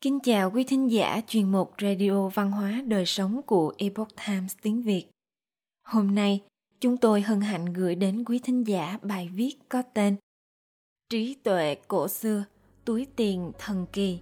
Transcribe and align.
Kính 0.00 0.20
chào 0.20 0.50
quý 0.50 0.64
thính 0.64 0.90
giả 0.90 1.20
chuyên 1.26 1.52
mục 1.52 1.72
Radio 1.82 2.28
Văn 2.28 2.50
hóa 2.50 2.82
Đời 2.86 3.06
Sống 3.06 3.40
của 3.46 3.72
Epoch 3.78 4.08
Times 4.26 4.56
tiếng 4.62 4.82
Việt. 4.82 5.04
Hôm 5.88 6.14
nay, 6.14 6.40
chúng 6.80 6.96
tôi 6.96 7.20
hân 7.20 7.40
hạnh 7.40 7.64
gửi 7.72 7.94
đến 7.94 8.24
quý 8.24 8.38
thính 8.38 8.66
giả 8.66 8.98
bài 9.02 9.30
viết 9.34 9.54
có 9.68 9.82
tên 9.94 10.16
Trí 11.10 11.34
tuệ 11.34 11.76
cổ 11.88 12.08
xưa, 12.08 12.44
túi 12.84 13.06
tiền 13.16 13.52
thần 13.58 13.86
kỳ 13.92 14.20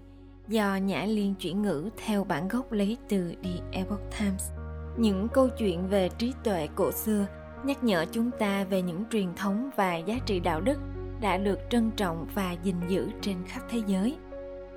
do 0.48 0.76
Nhã 0.76 1.04
Liên 1.04 1.34
chuyển 1.34 1.62
ngữ 1.62 1.90
theo 1.96 2.24
bản 2.24 2.48
gốc 2.48 2.72
lấy 2.72 2.96
từ 3.08 3.34
The 3.42 3.50
Epoch 3.72 4.10
Times. 4.18 4.50
Những 4.98 5.28
câu 5.32 5.48
chuyện 5.58 5.88
về 5.88 6.08
trí 6.18 6.32
tuệ 6.44 6.68
cổ 6.74 6.92
xưa 6.92 7.26
nhắc 7.64 7.84
nhở 7.84 8.06
chúng 8.12 8.30
ta 8.38 8.64
về 8.64 8.82
những 8.82 9.04
truyền 9.10 9.34
thống 9.36 9.70
và 9.76 9.96
giá 9.96 10.18
trị 10.26 10.40
đạo 10.40 10.60
đức 10.60 10.78
đã 11.20 11.38
được 11.38 11.58
trân 11.70 11.90
trọng 11.96 12.26
và 12.34 12.56
gìn 12.62 12.76
giữ 12.88 13.08
trên 13.20 13.36
khắp 13.46 13.62
thế 13.70 13.82
giới. 13.86 14.16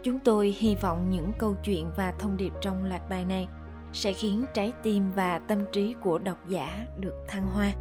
Chúng 0.03 0.19
tôi 0.19 0.55
hy 0.59 0.75
vọng 0.75 1.09
những 1.09 1.31
câu 1.37 1.55
chuyện 1.63 1.91
và 1.97 2.11
thông 2.19 2.37
điệp 2.37 2.53
trong 2.61 2.85
loạt 2.85 3.09
bài 3.09 3.25
này 3.25 3.47
sẽ 3.93 4.13
khiến 4.13 4.45
trái 4.53 4.73
tim 4.83 5.11
và 5.15 5.39
tâm 5.39 5.59
trí 5.71 5.95
của 6.01 6.17
độc 6.17 6.47
giả 6.47 6.85
được 6.97 7.13
thăng 7.27 7.47
hoa. 7.47 7.71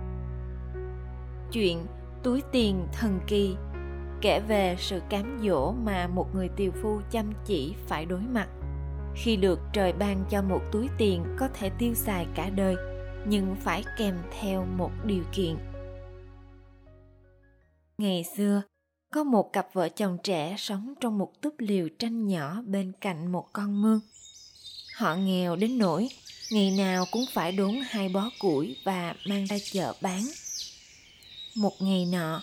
Chuyện 1.53 1.87
Túi 2.23 2.43
tiền 2.53 2.87
thần 2.93 3.21
kỳ 3.27 3.57
kể 4.21 4.41
về 4.49 4.77
sự 4.79 5.01
cám 5.09 5.39
dỗ 5.43 5.73
mà 5.73 6.07
một 6.07 6.35
người 6.35 6.49
tiều 6.49 6.71
phu 6.83 7.01
chăm 7.11 7.33
chỉ 7.45 7.75
phải 7.87 8.05
đối 8.05 8.21
mặt 8.21 8.49
khi 9.15 9.37
được 9.37 9.61
trời 9.73 9.93
ban 9.93 10.25
cho 10.31 10.43
một 10.43 10.61
túi 10.73 10.89
tiền 10.99 11.25
có 11.39 11.49
thể 11.55 11.71
tiêu 11.79 11.95
xài 11.95 12.27
cả 12.35 12.51
đời, 12.51 12.77
nhưng 13.27 13.57
phải 13.57 13.85
kèm 13.99 14.15
theo 14.41 14.65
một 14.77 14.91
điều 15.05 15.23
kiện 15.33 15.57
ngày 17.99 18.25
xưa 18.37 18.63
có 19.11 19.25
một 19.25 19.53
cặp 19.53 19.69
vợ 19.73 19.89
chồng 19.89 20.19
trẻ 20.23 20.55
sống 20.59 20.95
trong 21.01 21.19
một 21.19 21.33
túp 21.41 21.55
liều 21.59 21.89
tranh 21.99 22.27
nhỏ 22.27 22.63
bên 22.67 22.93
cạnh 23.01 23.33
một 23.33 23.49
con 23.53 23.83
mương. 23.83 24.01
Họ 24.97 25.15
nghèo 25.15 25.57
đến 25.57 25.79
nỗi 25.79 26.09
ngày 26.51 26.71
nào 26.71 27.05
cũng 27.11 27.25
phải 27.33 27.53
đốn 27.53 27.81
hai 27.89 28.09
bó 28.09 28.31
củi 28.39 28.77
và 28.85 29.15
mang 29.27 29.45
ra 29.45 29.57
chợ 29.73 29.95
bán. 30.01 30.23
Một 31.55 31.73
ngày 31.81 32.07
nọ, 32.13 32.43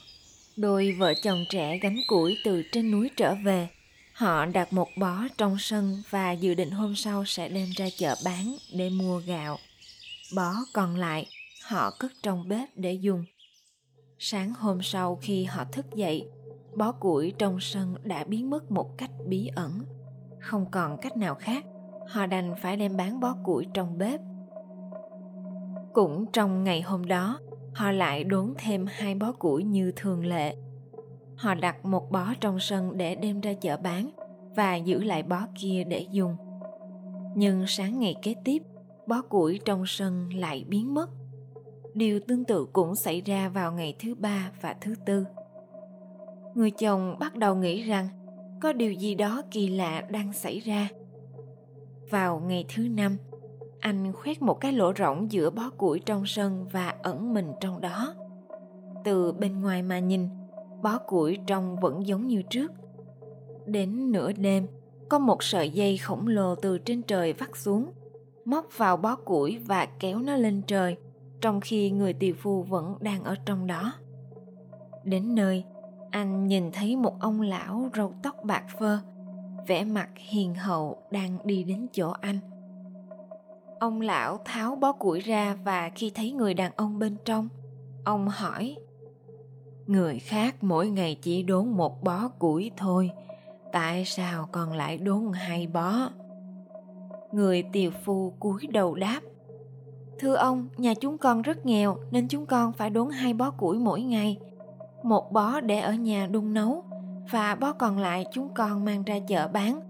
đôi 0.57 0.91
vợ 0.91 1.13
chồng 1.23 1.45
trẻ 1.49 1.77
gánh 1.77 1.97
củi 2.07 2.37
từ 2.43 2.63
trên 2.71 2.91
núi 2.91 3.09
trở 3.17 3.35
về. 3.35 3.67
Họ 4.13 4.45
đặt 4.45 4.73
một 4.73 4.89
bó 4.97 5.23
trong 5.37 5.57
sân 5.59 6.03
và 6.09 6.31
dự 6.31 6.53
định 6.53 6.71
hôm 6.71 6.95
sau 6.95 7.25
sẽ 7.25 7.49
đem 7.49 7.69
ra 7.75 7.85
chợ 7.97 8.15
bán 8.25 8.55
để 8.73 8.89
mua 8.89 9.19
gạo. 9.19 9.59
Bó 10.35 10.53
còn 10.73 10.95
lại, 10.95 11.25
họ 11.63 11.91
cất 11.99 12.11
trong 12.23 12.47
bếp 12.47 12.69
để 12.75 12.93
dùng. 12.93 13.25
Sáng 14.19 14.53
hôm 14.53 14.83
sau 14.83 15.19
khi 15.21 15.43
họ 15.43 15.63
thức 15.71 15.85
dậy 15.95 16.27
bó 16.75 16.91
củi 16.91 17.33
trong 17.37 17.59
sân 17.59 17.95
đã 18.03 18.23
biến 18.23 18.49
mất 18.49 18.71
một 18.71 18.97
cách 18.97 19.11
bí 19.27 19.49
ẩn. 19.55 19.71
Không 20.39 20.65
còn 20.71 20.97
cách 20.97 21.17
nào 21.17 21.35
khác, 21.35 21.65
họ 22.07 22.25
đành 22.25 22.53
phải 22.61 22.77
đem 22.77 22.97
bán 22.97 23.19
bó 23.19 23.35
củi 23.43 23.67
trong 23.73 23.97
bếp. 23.97 24.19
Cũng 25.93 26.25
trong 26.33 26.63
ngày 26.63 26.81
hôm 26.81 27.05
đó, 27.05 27.39
họ 27.73 27.91
lại 27.91 28.23
đốn 28.23 28.53
thêm 28.57 28.85
hai 28.89 29.15
bó 29.15 29.31
củi 29.31 29.63
như 29.63 29.91
thường 29.95 30.25
lệ. 30.25 30.55
Họ 31.35 31.55
đặt 31.55 31.85
một 31.85 32.11
bó 32.11 32.33
trong 32.41 32.59
sân 32.59 32.97
để 32.97 33.15
đem 33.15 33.41
ra 33.41 33.53
chợ 33.53 33.77
bán 33.77 34.09
và 34.55 34.75
giữ 34.75 35.03
lại 35.03 35.23
bó 35.23 35.41
kia 35.55 35.83
để 35.83 36.07
dùng. 36.11 36.35
Nhưng 37.35 37.67
sáng 37.67 37.99
ngày 37.99 38.15
kế 38.21 38.35
tiếp, 38.43 38.63
bó 39.07 39.21
củi 39.21 39.59
trong 39.65 39.83
sân 39.85 40.29
lại 40.33 40.65
biến 40.67 40.93
mất. 40.93 41.09
Điều 41.93 42.19
tương 42.27 42.45
tự 42.45 42.65
cũng 42.73 42.95
xảy 42.95 43.21
ra 43.21 43.49
vào 43.49 43.71
ngày 43.71 43.95
thứ 43.99 44.15
ba 44.15 44.51
và 44.61 44.75
thứ 44.81 44.95
tư 45.05 45.25
người 46.55 46.71
chồng 46.71 47.15
bắt 47.19 47.35
đầu 47.35 47.55
nghĩ 47.55 47.83
rằng 47.83 48.07
có 48.61 48.73
điều 48.73 48.91
gì 48.91 49.15
đó 49.15 49.41
kỳ 49.51 49.67
lạ 49.67 50.01
đang 50.09 50.33
xảy 50.33 50.59
ra. 50.59 50.89
Vào 52.09 52.39
ngày 52.47 52.65
thứ 52.75 52.87
năm, 52.87 53.17
anh 53.79 54.13
khoét 54.13 54.41
một 54.41 54.53
cái 54.53 54.71
lỗ 54.71 54.93
rỗng 54.97 55.31
giữa 55.31 55.49
bó 55.49 55.69
củi 55.77 55.99
trong 55.99 56.25
sân 56.25 56.67
và 56.71 56.95
ẩn 57.03 57.33
mình 57.33 57.51
trong 57.59 57.81
đó. 57.81 58.15
Từ 59.03 59.31
bên 59.31 59.61
ngoài 59.61 59.81
mà 59.81 59.99
nhìn, 59.99 60.29
bó 60.81 60.97
củi 60.97 61.37
trong 61.47 61.75
vẫn 61.75 62.07
giống 62.07 62.27
như 62.27 62.41
trước. 62.49 62.71
Đến 63.65 64.11
nửa 64.11 64.31
đêm, 64.31 64.67
có 65.09 65.19
một 65.19 65.43
sợi 65.43 65.69
dây 65.69 65.97
khổng 65.97 66.27
lồ 66.27 66.55
từ 66.55 66.77
trên 66.77 67.01
trời 67.01 67.33
vắt 67.33 67.49
xuống, 67.53 67.91
móc 68.45 68.77
vào 68.77 68.97
bó 68.97 69.15
củi 69.15 69.57
và 69.65 69.87
kéo 69.99 70.19
nó 70.19 70.35
lên 70.35 70.61
trời, 70.67 70.95
trong 71.41 71.61
khi 71.61 71.91
người 71.91 72.13
tỳ 72.13 72.31
phu 72.31 72.63
vẫn 72.63 72.95
đang 72.99 73.23
ở 73.23 73.35
trong 73.45 73.67
đó. 73.67 73.93
Đến 75.03 75.35
nơi 75.35 75.63
anh 76.15 76.47
nhìn 76.47 76.71
thấy 76.71 76.95
một 76.95 77.19
ông 77.19 77.41
lão 77.41 77.89
râu 77.95 78.13
tóc 78.23 78.43
bạc 78.43 78.63
phơ, 78.79 78.99
vẻ 79.67 79.83
mặt 79.83 80.09
hiền 80.15 80.55
hậu 80.55 80.97
đang 81.11 81.37
đi 81.43 81.63
đến 81.63 81.87
chỗ 81.93 82.09
anh. 82.21 82.39
Ông 83.79 84.01
lão 84.01 84.39
tháo 84.45 84.75
bó 84.75 84.91
củi 84.91 85.19
ra 85.19 85.57
và 85.63 85.89
khi 85.95 86.11
thấy 86.15 86.31
người 86.31 86.53
đàn 86.53 86.71
ông 86.75 86.99
bên 86.99 87.15
trong, 87.25 87.49
ông 88.03 88.27
hỏi, 88.27 88.75
người 89.87 90.19
khác 90.19 90.55
mỗi 90.63 90.89
ngày 90.89 91.17
chỉ 91.21 91.43
đốn 91.43 91.69
một 91.69 92.03
bó 92.03 92.27
củi 92.39 92.71
thôi, 92.77 93.11
tại 93.71 94.05
sao 94.05 94.49
còn 94.51 94.73
lại 94.73 94.97
đốn 94.97 95.31
hai 95.33 95.67
bó? 95.67 96.09
Người 97.31 97.63
tiều 97.73 97.91
phu 98.03 98.33
cúi 98.39 98.67
đầu 98.67 98.95
đáp, 98.95 99.21
thưa 100.19 100.35
ông, 100.35 100.67
nhà 100.77 100.93
chúng 100.93 101.17
con 101.17 101.41
rất 101.41 101.65
nghèo 101.65 101.97
nên 102.11 102.27
chúng 102.27 102.45
con 102.45 102.73
phải 102.73 102.89
đốn 102.89 103.09
hai 103.09 103.33
bó 103.33 103.51
củi 103.51 103.79
mỗi 103.79 104.01
ngày 104.01 104.37
một 105.05 105.31
bó 105.31 105.59
để 105.59 105.79
ở 105.79 105.93
nhà 105.93 106.27
đun 106.27 106.53
nấu, 106.53 106.83
và 107.31 107.55
bó 107.55 107.73
còn 107.73 107.97
lại 107.97 108.25
chúng 108.31 108.53
con 108.53 108.85
mang 108.85 109.03
ra 109.03 109.19
chợ 109.27 109.47
bán. 109.47 109.81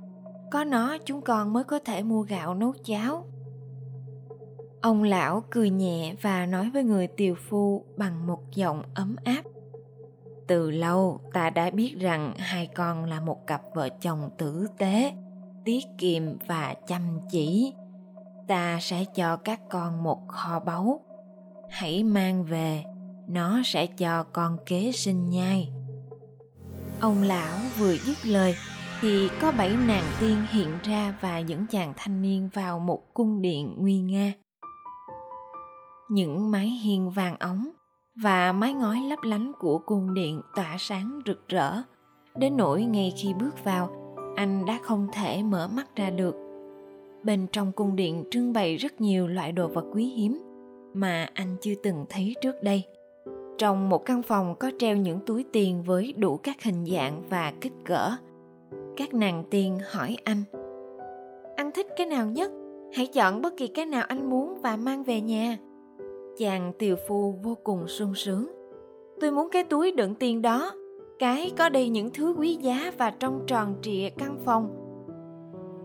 Có 0.51 0.63
nó, 0.63 0.97
chúng 1.05 1.21
con 1.21 1.53
mới 1.53 1.63
có 1.63 1.79
thể 1.79 2.03
mua 2.03 2.21
gạo 2.21 2.53
nấu 2.53 2.73
cháo. 2.83 3.25
Ông 4.81 5.03
lão 5.03 5.43
cười 5.49 5.69
nhẹ 5.69 6.15
và 6.21 6.45
nói 6.45 6.69
với 6.73 6.83
người 6.83 7.07
tiều 7.07 7.35
phu 7.49 7.83
bằng 7.97 8.27
một 8.27 8.41
giọng 8.55 8.83
ấm 8.93 9.15
áp. 9.23 9.43
Từ 10.47 10.71
lâu, 10.71 11.19
ta 11.33 11.49
đã 11.49 11.69
biết 11.69 11.95
rằng 11.99 12.33
hai 12.37 12.67
con 12.67 13.05
là 13.05 13.19
một 13.19 13.47
cặp 13.47 13.61
vợ 13.73 13.89
chồng 13.89 14.29
tử 14.37 14.67
tế, 14.77 15.13
tiết 15.65 15.85
kiệm 15.97 16.23
và 16.47 16.75
chăm 16.87 17.01
chỉ. 17.29 17.73
Ta 18.47 18.77
sẽ 18.81 19.05
cho 19.15 19.35
các 19.35 19.69
con 19.69 20.03
một 20.03 20.27
kho 20.27 20.59
báu. 20.59 20.99
Hãy 21.69 22.03
mang 22.03 22.43
về 22.43 22.83
nó 23.27 23.61
sẽ 23.65 23.87
cho 23.87 24.23
con 24.23 24.57
kế 24.65 24.91
sinh 24.91 25.29
nhai. 25.29 25.69
Ông 26.99 27.21
lão 27.21 27.57
vừa 27.79 27.95
dứt 27.97 28.17
lời 28.25 28.55
thì 29.01 29.29
có 29.41 29.51
bảy 29.57 29.75
nàng 29.87 30.03
tiên 30.19 30.37
hiện 30.51 30.69
ra 30.83 31.15
và 31.21 31.37
dẫn 31.37 31.65
chàng 31.69 31.93
thanh 31.97 32.21
niên 32.21 32.49
vào 32.53 32.79
một 32.79 33.13
cung 33.13 33.41
điện 33.41 33.75
nguy 33.77 33.99
nga. 33.99 34.33
Những 36.09 36.51
mái 36.51 36.67
hiên 36.67 37.09
vàng 37.09 37.37
ống 37.39 37.69
và 38.15 38.51
mái 38.51 38.73
ngói 38.73 38.97
lấp 39.09 39.19
lánh 39.23 39.51
của 39.59 39.79
cung 39.79 40.13
điện 40.13 40.41
tỏa 40.55 40.75
sáng 40.79 41.19
rực 41.25 41.47
rỡ. 41.47 41.81
Đến 42.35 42.57
nỗi 42.57 42.83
ngay 42.83 43.13
khi 43.17 43.33
bước 43.33 43.63
vào, 43.63 43.89
anh 44.35 44.65
đã 44.65 44.79
không 44.83 45.07
thể 45.13 45.43
mở 45.43 45.67
mắt 45.67 45.95
ra 45.95 46.09
được. 46.09 46.35
Bên 47.23 47.47
trong 47.51 47.71
cung 47.71 47.95
điện 47.95 48.23
trưng 48.31 48.53
bày 48.53 48.77
rất 48.77 49.01
nhiều 49.01 49.27
loại 49.27 49.51
đồ 49.51 49.67
vật 49.67 49.85
quý 49.93 50.05
hiếm 50.05 50.41
mà 50.93 51.29
anh 51.33 51.55
chưa 51.61 51.73
từng 51.83 52.05
thấy 52.09 52.35
trước 52.41 52.63
đây 52.63 52.83
trong 53.57 53.89
một 53.89 54.05
căn 54.05 54.21
phòng 54.21 54.55
có 54.59 54.71
treo 54.79 54.97
những 54.97 55.19
túi 55.25 55.45
tiền 55.51 55.83
với 55.83 56.13
đủ 56.17 56.37
các 56.37 56.63
hình 56.63 56.85
dạng 56.85 57.23
và 57.29 57.53
kích 57.61 57.73
cỡ. 57.85 58.11
Các 58.97 59.13
nàng 59.13 59.43
tiên 59.49 59.79
hỏi 59.91 60.17
anh. 60.23 60.43
Anh 61.55 61.71
thích 61.71 61.87
cái 61.97 62.07
nào 62.07 62.25
nhất? 62.25 62.51
Hãy 62.93 63.07
chọn 63.07 63.41
bất 63.41 63.57
kỳ 63.57 63.67
cái 63.67 63.85
nào 63.85 64.03
anh 64.07 64.29
muốn 64.29 64.61
và 64.61 64.75
mang 64.75 65.03
về 65.03 65.21
nhà. 65.21 65.57
Chàng 66.37 66.73
tiều 66.79 66.95
phu 67.07 67.35
vô 67.43 67.57
cùng 67.63 67.87
sung 67.87 68.15
sướng. 68.15 68.51
Tôi 69.21 69.31
muốn 69.31 69.49
cái 69.51 69.63
túi 69.63 69.91
đựng 69.91 70.15
tiền 70.15 70.41
đó. 70.41 70.71
Cái 71.19 71.51
có 71.57 71.69
đầy 71.69 71.89
những 71.89 72.09
thứ 72.13 72.35
quý 72.37 72.55
giá 72.55 72.91
và 72.97 73.13
trong 73.19 73.43
tròn 73.47 73.75
trịa 73.81 74.09
căn 74.17 74.37
phòng. 74.45 74.69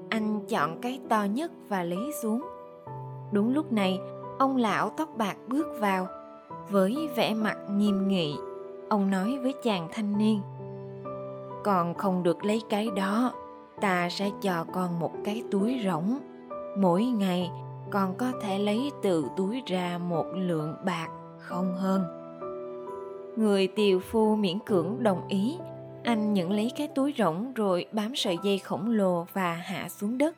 Anh 0.08 0.40
chọn 0.48 0.80
cái 0.80 1.00
to 1.08 1.24
nhất 1.24 1.52
và 1.68 1.82
lấy 1.82 2.12
xuống. 2.22 2.42
Đúng 3.32 3.54
lúc 3.54 3.72
này, 3.72 3.98
ông 4.38 4.56
lão 4.56 4.90
tóc 4.96 5.08
bạc 5.16 5.36
bước 5.48 5.66
vào 5.80 6.06
với 6.68 7.08
vẻ 7.16 7.34
mặt 7.34 7.56
nghiêm 7.70 8.08
nghị. 8.08 8.34
Ông 8.88 9.10
nói 9.10 9.38
với 9.42 9.54
chàng 9.62 9.88
thanh 9.92 10.18
niên, 10.18 10.40
con 11.64 11.94
không 11.94 12.22
được 12.22 12.44
lấy 12.44 12.62
cái 12.68 12.88
đó, 12.96 13.32
ta 13.80 14.08
sẽ 14.08 14.30
cho 14.42 14.64
con 14.72 15.00
một 15.00 15.12
cái 15.24 15.42
túi 15.50 15.80
rỗng. 15.84 16.18
Mỗi 16.78 17.04
ngày, 17.04 17.50
con 17.90 18.14
có 18.14 18.32
thể 18.42 18.58
lấy 18.58 18.90
từ 19.02 19.24
túi 19.36 19.62
ra 19.66 19.98
một 19.98 20.26
lượng 20.34 20.74
bạc, 20.84 21.08
không 21.38 21.74
hơn. 21.76 22.02
Người 23.36 23.66
tiều 23.66 24.00
phu 24.00 24.36
miễn 24.36 24.58
cưỡng 24.58 25.02
đồng 25.02 25.28
ý. 25.28 25.58
Anh 26.04 26.34
nhận 26.34 26.52
lấy 26.52 26.72
cái 26.76 26.88
túi 26.88 27.14
rỗng 27.18 27.52
rồi 27.52 27.86
bám 27.92 28.16
sợi 28.16 28.38
dây 28.42 28.58
khổng 28.58 28.90
lồ 28.90 29.26
và 29.32 29.52
hạ 29.52 29.88
xuống 29.88 30.18
đất. 30.18 30.36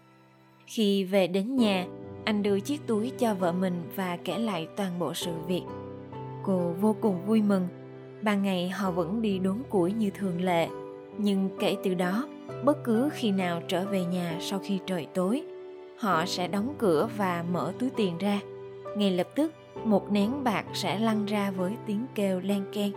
Khi 0.67 1.05
về 1.05 1.27
đến 1.27 1.57
nhà, 1.57 1.87
anh 2.25 2.43
đưa 2.43 2.61
chiếc 2.61 2.87
túi 2.87 3.13
cho 3.19 3.35
vợ 3.35 3.53
mình 3.53 3.83
và 3.97 4.19
kể 4.25 4.39
lại 4.39 4.69
toàn 4.77 4.99
bộ 4.99 5.15
sự 5.15 5.31
việc 5.47 5.63
cô 6.45 6.73
vô 6.81 6.97
cùng 7.01 7.27
vui 7.27 7.43
mừng. 7.43 7.69
Ban 8.23 8.43
ngày 8.43 8.69
họ 8.69 8.91
vẫn 8.91 9.23
đi 9.23 9.39
đốn 9.39 9.57
củi 9.71 9.93
như 9.93 10.11
thường 10.11 10.41
lệ. 10.41 10.69
Nhưng 11.19 11.49
kể 11.61 11.77
từ 11.85 11.95
đó, 11.95 12.29
bất 12.65 12.85
cứ 12.85 13.09
khi 13.13 13.31
nào 13.31 13.63
trở 13.69 13.85
về 13.85 14.05
nhà 14.05 14.37
sau 14.41 14.59
khi 14.63 14.79
trời 14.87 15.07
tối, 15.15 15.43
họ 15.99 16.27
sẽ 16.27 16.49
đóng 16.49 16.75
cửa 16.79 17.09
và 17.17 17.45
mở 17.53 17.73
túi 17.79 17.91
tiền 17.91 18.19
ra. 18.19 18.41
Ngay 18.97 19.11
lập 19.11 19.29
tức, 19.35 19.53
một 19.85 20.13
nén 20.13 20.45
bạc 20.45 20.65
sẽ 20.75 20.99
lăn 20.99 21.27
ra 21.27 21.51
với 21.51 21.77
tiếng 21.87 22.07
kêu 22.15 22.41
len 22.41 22.65
keng. 22.73 22.93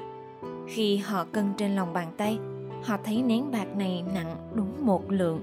Khi 0.68 0.98
họ 0.98 1.26
cân 1.32 1.46
trên 1.58 1.76
lòng 1.76 1.94
bàn 1.94 2.08
tay, 2.18 2.38
họ 2.84 2.98
thấy 3.04 3.22
nén 3.22 3.52
bạc 3.52 3.76
này 3.76 4.04
nặng 4.14 4.36
đúng 4.54 4.86
một 4.86 5.12
lượng. 5.12 5.42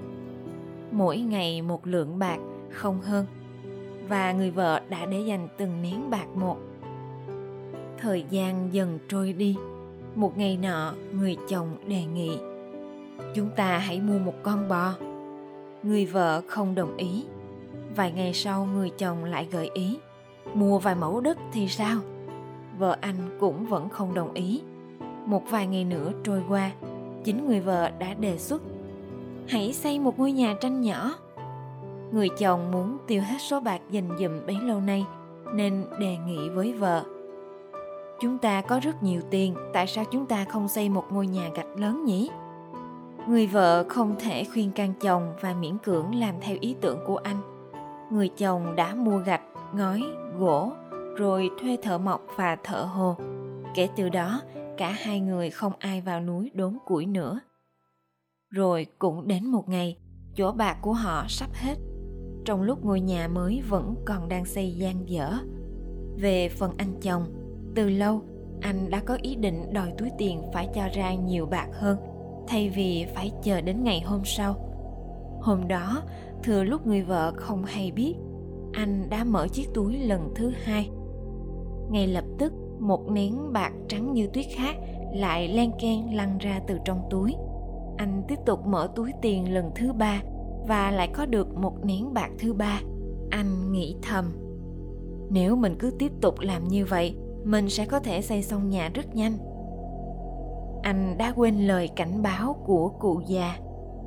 Mỗi 0.91 1.17
ngày 1.17 1.61
một 1.61 1.87
lượng 1.87 2.19
bạc 2.19 2.37
không 2.69 3.01
hơn. 3.01 3.25
Và 4.09 4.31
người 4.31 4.51
vợ 4.51 4.81
đã 4.89 5.05
để 5.05 5.19
dành 5.19 5.47
từng 5.57 5.81
nén 5.81 6.09
bạc 6.09 6.27
một 6.35 6.57
thời 8.03 8.25
gian 8.29 8.73
dần 8.73 8.99
trôi 9.09 9.33
đi. 9.33 9.55
Một 10.15 10.37
ngày 10.37 10.57
nọ, 10.61 10.93
người 11.11 11.37
chồng 11.49 11.75
đề 11.87 12.03
nghị, 12.05 12.37
chúng 13.35 13.49
ta 13.55 13.77
hãy 13.77 14.01
mua 14.01 14.19
một 14.19 14.33
con 14.43 14.69
bò. 14.69 14.93
Người 15.83 16.05
vợ 16.05 16.41
không 16.47 16.75
đồng 16.75 16.97
ý. 16.97 17.25
Vài 17.95 18.11
ngày 18.11 18.33
sau, 18.33 18.65
người 18.65 18.89
chồng 18.89 19.23
lại 19.23 19.47
gợi 19.51 19.69
ý, 19.73 19.97
mua 20.53 20.79
vài 20.79 20.95
mẫu 20.95 21.21
đất 21.21 21.37
thì 21.53 21.67
sao? 21.67 21.99
Vợ 22.79 22.97
anh 23.01 23.37
cũng 23.39 23.65
vẫn 23.65 23.89
không 23.89 24.13
đồng 24.13 24.33
ý. 24.33 24.61
Một 25.25 25.43
vài 25.49 25.67
ngày 25.67 25.83
nữa 25.83 26.11
trôi 26.23 26.43
qua, 26.49 26.71
chính 27.23 27.47
người 27.47 27.59
vợ 27.59 27.89
đã 27.99 28.13
đề 28.13 28.37
xuất, 28.37 28.61
hãy 29.47 29.73
xây 29.73 29.99
một 29.99 30.19
ngôi 30.19 30.31
nhà 30.31 30.55
tranh 30.61 30.81
nhỏ. 30.81 31.13
Người 32.11 32.29
chồng 32.37 32.71
muốn 32.71 32.97
tiêu 33.07 33.21
hết 33.21 33.37
số 33.49 33.59
bạc 33.59 33.81
dành 33.91 34.09
dụm 34.19 34.45
bấy 34.45 34.57
lâu 34.61 34.81
nay, 34.81 35.05
nên 35.53 35.85
đề 35.99 36.17
nghị 36.27 36.49
với 36.49 36.73
vợ 36.73 37.03
chúng 38.21 38.37
ta 38.37 38.61
có 38.61 38.79
rất 38.79 39.03
nhiều 39.03 39.21
tiền, 39.29 39.55
tại 39.73 39.87
sao 39.87 40.05
chúng 40.11 40.25
ta 40.25 40.45
không 40.45 40.67
xây 40.67 40.89
một 40.89 41.05
ngôi 41.11 41.27
nhà 41.27 41.49
gạch 41.55 41.79
lớn 41.79 42.05
nhỉ? 42.05 42.29
Người 43.27 43.47
vợ 43.47 43.85
không 43.89 44.15
thể 44.19 44.43
khuyên 44.53 44.71
can 44.71 44.93
chồng 45.01 45.33
và 45.41 45.53
miễn 45.53 45.77
cưỡng 45.77 46.15
làm 46.15 46.35
theo 46.41 46.57
ý 46.59 46.75
tưởng 46.81 46.99
của 47.05 47.17
anh. 47.17 47.41
Người 48.11 48.29
chồng 48.29 48.75
đã 48.75 48.95
mua 48.95 49.17
gạch, 49.17 49.41
ngói, 49.73 50.01
gỗ, 50.37 50.73
rồi 51.17 51.49
thuê 51.61 51.77
thợ 51.83 51.97
mộc 51.97 52.21
và 52.37 52.57
thợ 52.63 52.83
hồ. 52.83 53.15
Kể 53.75 53.87
từ 53.95 54.09
đó, 54.09 54.41
cả 54.77 54.89
hai 54.89 55.19
người 55.19 55.49
không 55.49 55.73
ai 55.79 56.01
vào 56.01 56.19
núi 56.19 56.51
đốn 56.53 56.77
củi 56.85 57.05
nữa. 57.05 57.39
Rồi 58.49 58.85
cũng 58.99 59.27
đến 59.27 59.45
một 59.45 59.69
ngày, 59.69 59.97
chỗ 60.35 60.51
bạc 60.51 60.77
của 60.81 60.93
họ 60.93 61.25
sắp 61.27 61.49
hết. 61.53 61.75
Trong 62.45 62.61
lúc 62.61 62.85
ngôi 62.85 63.01
nhà 63.01 63.27
mới 63.27 63.61
vẫn 63.69 63.95
còn 64.05 64.29
đang 64.29 64.45
xây 64.45 64.71
gian 64.71 65.09
dở. 65.09 65.33
Về 66.17 66.49
phần 66.49 66.73
anh 66.77 66.99
chồng 67.01 67.25
từ 67.75 67.89
lâu, 67.89 68.21
anh 68.61 68.89
đã 68.89 68.99
có 68.99 69.17
ý 69.21 69.35
định 69.35 69.73
đòi 69.73 69.91
túi 69.97 70.09
tiền 70.17 70.41
phải 70.53 70.69
cho 70.75 70.81
ra 70.93 71.13
nhiều 71.13 71.45
bạc 71.45 71.67
hơn, 71.71 71.97
thay 72.47 72.69
vì 72.69 73.05
phải 73.15 73.31
chờ 73.43 73.61
đến 73.61 73.83
ngày 73.83 74.01
hôm 74.05 74.21
sau. 74.25 74.55
Hôm 75.41 75.67
đó, 75.67 76.01
thừa 76.43 76.63
lúc 76.63 76.87
người 76.87 77.01
vợ 77.01 77.33
không 77.35 77.63
hay 77.65 77.91
biết, 77.91 78.15
anh 78.73 79.09
đã 79.09 79.23
mở 79.23 79.47
chiếc 79.47 79.73
túi 79.73 79.97
lần 79.97 80.31
thứ 80.35 80.51
hai. 80.63 80.89
Ngay 81.89 82.07
lập 82.07 82.25
tức, 82.39 82.53
một 82.79 83.11
nén 83.11 83.53
bạc 83.53 83.71
trắng 83.87 84.13
như 84.13 84.27
tuyết 84.27 84.45
khác 84.55 84.75
lại 85.13 85.47
len 85.47 85.71
ken 85.81 86.11
lăn 86.13 86.37
ra 86.37 86.61
từ 86.67 86.77
trong 86.85 87.07
túi. 87.09 87.35
Anh 87.97 88.23
tiếp 88.27 88.39
tục 88.45 88.67
mở 88.67 88.89
túi 88.95 89.11
tiền 89.21 89.53
lần 89.53 89.71
thứ 89.75 89.93
ba 89.93 90.21
và 90.67 90.91
lại 90.91 91.09
có 91.13 91.25
được 91.25 91.55
một 91.55 91.85
nén 91.85 92.13
bạc 92.13 92.29
thứ 92.39 92.53
ba. 92.53 92.81
Anh 93.29 93.71
nghĩ 93.71 93.95
thầm, 94.01 94.25
nếu 95.29 95.55
mình 95.55 95.75
cứ 95.79 95.91
tiếp 95.99 96.11
tục 96.21 96.39
làm 96.39 96.67
như 96.67 96.85
vậy 96.85 97.15
mình 97.45 97.69
sẽ 97.69 97.85
có 97.85 97.99
thể 97.99 98.21
xây 98.21 98.43
xong 98.43 98.69
nhà 98.69 98.89
rất 98.93 99.15
nhanh. 99.15 99.37
Anh 100.83 101.17
đã 101.17 101.33
quên 101.35 101.67
lời 101.67 101.89
cảnh 101.95 102.21
báo 102.21 102.63
của 102.65 102.89
cụ 102.99 103.21
già. 103.27 103.57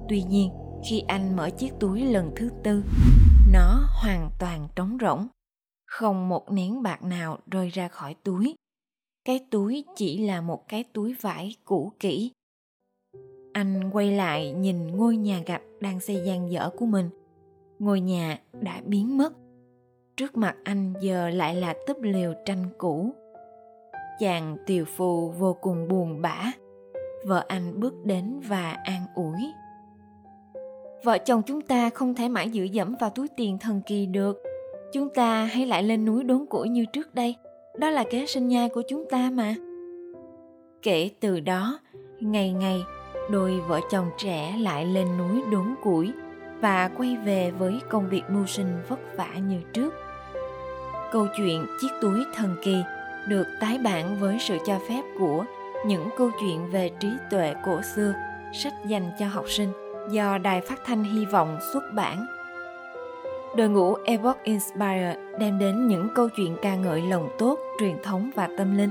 Tuy 0.08 0.22
nhiên, 0.22 0.50
khi 0.88 1.00
anh 1.08 1.36
mở 1.36 1.50
chiếc 1.50 1.72
túi 1.80 2.02
lần 2.02 2.32
thứ 2.36 2.50
tư, 2.64 2.82
nó 3.52 3.86
hoàn 4.02 4.30
toàn 4.38 4.68
trống 4.76 4.98
rỗng. 5.00 5.26
Không 5.86 6.28
một 6.28 6.50
nén 6.50 6.82
bạc 6.82 7.02
nào 7.02 7.38
rơi 7.50 7.68
ra 7.68 7.88
khỏi 7.88 8.14
túi. 8.24 8.54
Cái 9.24 9.40
túi 9.50 9.84
chỉ 9.96 10.26
là 10.26 10.40
một 10.40 10.68
cái 10.68 10.84
túi 10.84 11.14
vải 11.20 11.54
cũ 11.64 11.92
kỹ. 12.00 12.32
Anh 13.52 13.90
quay 13.92 14.12
lại 14.12 14.52
nhìn 14.52 14.86
ngôi 14.86 15.16
nhà 15.16 15.42
gạch 15.46 15.62
đang 15.80 16.00
xây 16.00 16.22
gian 16.26 16.50
dở 16.50 16.70
của 16.76 16.86
mình. 16.86 17.10
Ngôi 17.78 18.00
nhà 18.00 18.40
đã 18.60 18.80
biến 18.86 19.18
mất. 19.18 19.32
Trước 20.16 20.36
mặt 20.36 20.56
anh 20.64 20.94
giờ 21.00 21.30
lại 21.30 21.54
là 21.54 21.74
túp 21.86 22.02
lều 22.02 22.34
tranh 22.44 22.64
cũ 22.78 23.14
chàng 24.20 24.56
tiều 24.66 24.84
phù 24.84 25.30
vô 25.30 25.56
cùng 25.60 25.88
buồn 25.88 26.22
bã. 26.22 26.52
Vợ 27.26 27.44
anh 27.48 27.80
bước 27.80 27.94
đến 28.04 28.40
và 28.48 28.76
an 28.84 29.02
ủi. 29.14 29.52
Vợ 31.04 31.18
chồng 31.18 31.42
chúng 31.46 31.60
ta 31.60 31.90
không 31.90 32.14
thể 32.14 32.28
mãi 32.28 32.50
dựa 32.54 32.62
dẫm 32.62 32.94
vào 33.00 33.10
túi 33.10 33.28
tiền 33.36 33.58
thần 33.58 33.82
kỳ 33.86 34.06
được. 34.06 34.42
Chúng 34.92 35.08
ta 35.08 35.44
hãy 35.44 35.66
lại 35.66 35.82
lên 35.82 36.04
núi 36.04 36.24
đốn 36.24 36.46
củi 36.46 36.68
như 36.68 36.84
trước 36.92 37.14
đây. 37.14 37.36
Đó 37.78 37.90
là 37.90 38.04
kế 38.10 38.26
sinh 38.26 38.48
nhai 38.48 38.68
của 38.68 38.82
chúng 38.88 39.04
ta 39.10 39.30
mà. 39.30 39.54
Kể 40.82 41.10
từ 41.20 41.40
đó, 41.40 41.78
ngày 42.20 42.52
ngày, 42.52 42.82
đôi 43.30 43.60
vợ 43.60 43.80
chồng 43.90 44.10
trẻ 44.18 44.56
lại 44.60 44.86
lên 44.86 45.06
núi 45.18 45.42
đốn 45.52 45.74
củi 45.82 46.12
và 46.60 46.90
quay 46.98 47.16
về 47.24 47.50
với 47.50 47.80
công 47.88 48.08
việc 48.08 48.22
mưu 48.28 48.46
sinh 48.46 48.68
vất 48.88 49.00
vả 49.16 49.34
như 49.48 49.60
trước. 49.72 49.94
Câu 51.12 51.26
chuyện 51.36 51.66
chiếc 51.80 51.88
túi 52.00 52.24
thần 52.34 52.56
kỳ 52.64 52.76
được 53.28 53.46
tái 53.60 53.78
bản 53.78 54.16
với 54.20 54.38
sự 54.40 54.58
cho 54.66 54.78
phép 54.88 55.02
của 55.18 55.44
những 55.86 56.08
câu 56.16 56.30
chuyện 56.40 56.70
về 56.70 56.90
trí 57.00 57.08
tuệ 57.30 57.54
cổ 57.64 57.80
xưa 57.82 58.14
sách 58.52 58.74
dành 58.86 59.10
cho 59.18 59.26
học 59.26 59.44
sinh 59.48 59.72
do 60.10 60.38
Đài 60.38 60.60
Phát 60.60 60.78
thanh 60.84 61.04
Hy 61.04 61.24
vọng 61.24 61.58
xuất 61.72 61.84
bản. 61.94 62.26
Đội 63.56 63.68
ngũ 63.68 63.94
Epoch 64.04 64.42
Inspire 64.42 65.16
đem 65.38 65.58
đến 65.58 65.86
những 65.86 66.08
câu 66.14 66.28
chuyện 66.36 66.56
ca 66.62 66.74
ngợi 66.74 67.02
lòng 67.02 67.28
tốt, 67.38 67.58
truyền 67.80 67.96
thống 68.02 68.30
và 68.34 68.48
tâm 68.58 68.76
linh, 68.76 68.90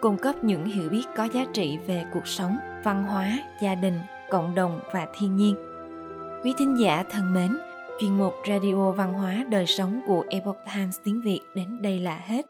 cung 0.00 0.16
cấp 0.16 0.44
những 0.44 0.64
hiểu 0.64 0.88
biết 0.88 1.04
có 1.16 1.24
giá 1.24 1.44
trị 1.52 1.78
về 1.86 2.04
cuộc 2.12 2.26
sống, 2.26 2.56
văn 2.84 3.04
hóa, 3.04 3.38
gia 3.62 3.74
đình, 3.74 4.00
cộng 4.30 4.54
đồng 4.54 4.80
và 4.92 5.06
thiên 5.18 5.36
nhiên. 5.36 5.56
Quý 6.44 6.54
thính 6.58 6.80
giả 6.80 7.04
thân 7.10 7.34
mến, 7.34 7.58
chuyên 8.00 8.18
mục 8.18 8.34
Radio 8.48 8.90
Văn 8.90 9.12
hóa 9.12 9.44
Đời 9.48 9.66
Sống 9.66 10.00
của 10.06 10.24
Epoch 10.28 10.58
Times 10.74 10.98
tiếng 11.04 11.20
Việt 11.20 11.40
đến 11.54 11.82
đây 11.82 11.98
là 11.98 12.20
hết. 12.26 12.49